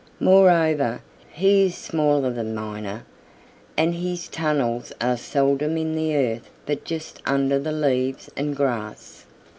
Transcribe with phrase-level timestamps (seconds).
[0.19, 3.05] Moreover, he is smaller than Miner,
[3.77, 9.25] and his tunnels are seldom in the earth but just under the leaves and grass.